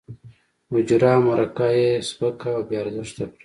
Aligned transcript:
حجره 0.71 1.11
او 1.15 1.21
مرکه 1.27 1.67
یې 1.77 1.89
سپکه 2.09 2.49
او 2.55 2.61
بې 2.67 2.75
ارزښته 2.81 3.25
کړه. 3.29 3.37